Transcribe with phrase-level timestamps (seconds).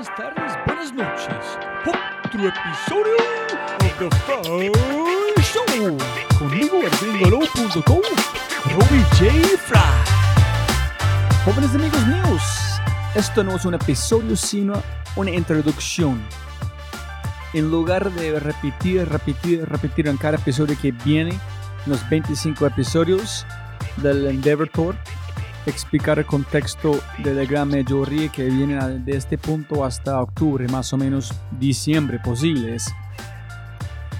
[0.00, 1.58] buenas tardes, buenas noches.
[1.84, 3.16] Otro episodio
[3.84, 5.98] of The Fry Show.
[6.38, 8.00] Conmigo, gringolo.com,
[8.72, 9.58] Robbie J.
[9.58, 9.78] Fry.
[11.44, 12.42] Jóvenes amigos míos,
[13.14, 14.82] esto no es un episodio, sino
[15.16, 16.22] una introducción.
[17.52, 21.38] En lugar de repetir, repetir, repetir en cada episodio que viene,
[21.84, 23.46] los 25 episodios
[23.98, 24.94] del Endeavor Tour,
[25.66, 30.92] explicar el contexto de la gran mayoría que vienen de este punto hasta octubre, más
[30.92, 32.92] o menos diciembre posibles.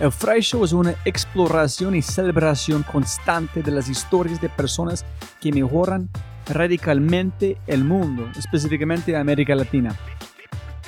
[0.00, 5.04] El Fry Show es una exploración y celebración constante de las historias de personas
[5.40, 6.08] que mejoran
[6.46, 9.96] radicalmente el mundo, específicamente América Latina.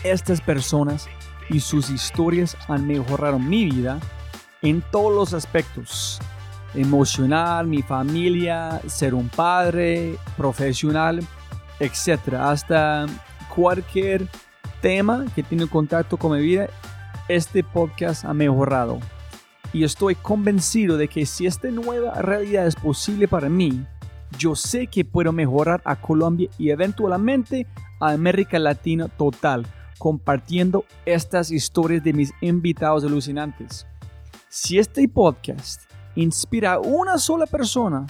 [0.05, 1.09] Estas personas
[1.49, 3.99] y sus historias han mejorado mi vida
[4.63, 6.21] en todos los aspectos
[6.75, 11.21] emocional, mi familia, ser un padre, profesional,
[11.79, 12.35] etc.
[12.35, 13.07] Hasta
[13.55, 14.27] cualquier
[14.81, 16.69] tema que tiene contacto con mi vida,
[17.29, 18.99] este podcast ha mejorado.
[19.73, 23.87] Y estoy convencido de que si esta nueva realidad es posible para mí,
[24.39, 27.67] yo sé que puedo mejorar a Colombia y eventualmente
[28.01, 29.67] a América Latina total,
[29.99, 33.87] compartiendo estas historias de mis invitados alucinantes.
[34.49, 35.83] Si este podcast
[36.15, 38.07] inspira a una sola persona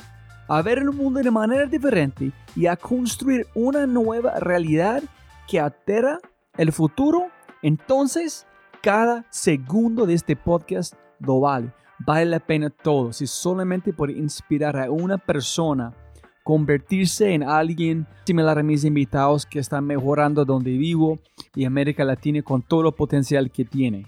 [0.48, 5.02] a ver el mundo de manera diferente y a construir una nueva realidad
[5.46, 6.18] que altera
[6.56, 7.28] el futuro,
[7.62, 8.46] entonces
[8.82, 11.72] cada segundo de este podcast lo vale.
[12.04, 15.94] Vale la pena todo si solamente por inspirar a una persona
[16.42, 21.20] convertirse en alguien similar a mis invitados que están mejorando donde vivo
[21.54, 24.06] y América Latina con todo el potencial que tiene.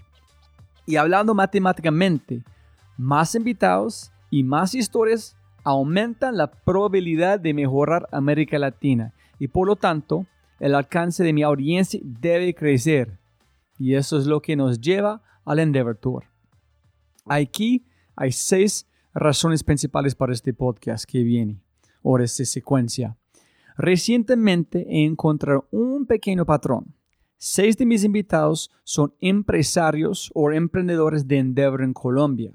[0.86, 2.42] Y hablando matemáticamente,
[3.02, 9.76] más invitados y más historias aumentan la probabilidad de mejorar América Latina y por lo
[9.76, 10.26] tanto
[10.60, 13.18] el alcance de mi audiencia debe crecer.
[13.76, 16.24] Y eso es lo que nos lleva al Endeavor Tour.
[17.26, 21.60] Aquí hay seis razones principales para este podcast que viene,
[22.02, 23.16] o esta secuencia.
[23.76, 26.94] Recientemente he encontrado un pequeño patrón.
[27.36, 32.52] Seis de mis invitados son empresarios o emprendedores de Endeavor en Colombia.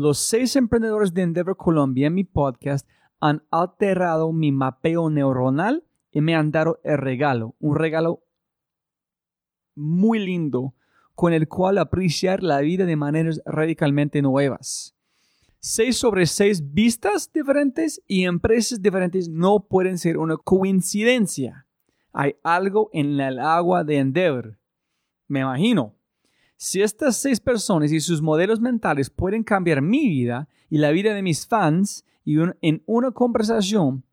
[0.00, 2.88] Los seis emprendedores de Endeavor Colombia en mi podcast
[3.20, 8.24] han alterado mi mapeo neuronal y me han dado el regalo, un regalo
[9.74, 10.72] muy lindo
[11.14, 14.96] con el cual apreciar la vida de maneras radicalmente nuevas.
[15.58, 21.66] Seis sobre seis vistas diferentes y empresas diferentes no pueden ser una coincidencia.
[22.14, 24.58] Hay algo en el agua de Endeavor.
[25.28, 25.99] Me imagino.
[26.62, 31.14] Si estas seis personas y sus modelos mentales pueden cambiar mi vida y la vida
[31.14, 34.04] de mis fans en una conversación,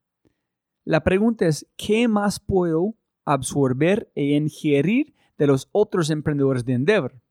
[0.85, 7.21] la pregunta es, ¿qué más puedo absorber e ingerir de los otros emprendedores de Endeavor?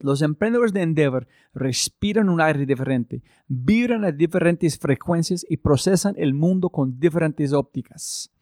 [0.00, 6.32] Los emprendedores de Endeavor respiran un aire diferente, vibran a diferentes frecuencias y procesan el
[6.32, 8.32] mundo con diferentes ópticas.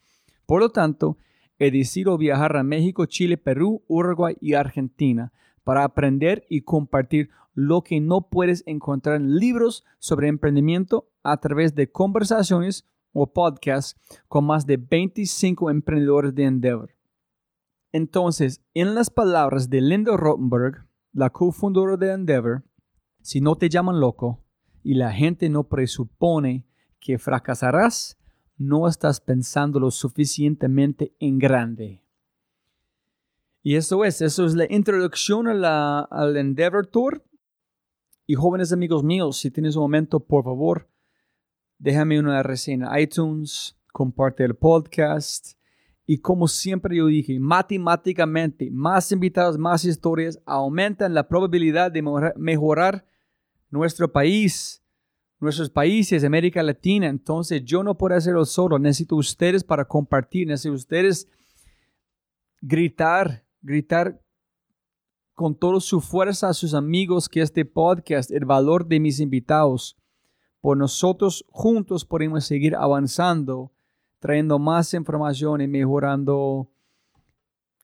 [0.46, 1.18] Por lo tanto,
[1.58, 5.32] he decidido viajar a México, Chile, Perú, Uruguay y Argentina
[5.64, 11.74] para aprender y compartir lo que no puedes encontrar en libros sobre emprendimiento a través
[11.74, 13.98] de conversaciones o podcasts
[14.28, 16.94] con más de 25 emprendedores de Endeavor.
[17.92, 22.64] Entonces, en las palabras de Linda Rottenberg, la cofundadora de Endeavor,
[23.20, 24.44] si no te llaman loco
[24.82, 26.66] y la gente no presupone
[27.00, 28.18] que fracasarás,
[28.56, 32.04] no estás pensando lo suficientemente en grande.
[33.62, 37.22] Y eso es, eso es la introducción a la, al Endeavor Tour.
[38.26, 40.88] Y jóvenes amigos míos, si tienes un momento, por favor,
[41.78, 45.58] déjame una reseña en iTunes, comparte el podcast.
[46.06, 52.02] Y como siempre yo dije, matemáticamente, más invitados, más historias aumentan la probabilidad de
[52.36, 53.04] mejorar
[53.70, 54.82] nuestro país,
[55.38, 57.08] nuestros países, América Latina.
[57.08, 61.28] Entonces yo no puedo hacerlo solo, necesito ustedes para compartir, necesito ustedes
[62.60, 64.20] gritar gritar
[65.34, 69.96] con toda su fuerza a sus amigos que este podcast, el valor de mis invitados,
[70.60, 73.72] por nosotros juntos podemos seguir avanzando,
[74.18, 76.70] trayendo más información y mejorando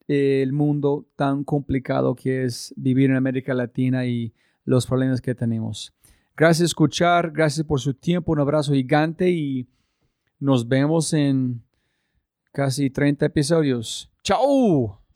[0.07, 4.33] el mundo tan complicado que es vivir en América Latina y
[4.63, 5.93] los problemas que tenemos.
[6.35, 9.67] Gracias por escuchar, gracias por su tiempo, un abrazo gigante y
[10.39, 11.63] nos vemos en
[12.51, 14.11] casi 30 episodios.
[14.23, 15.06] ¡Chao!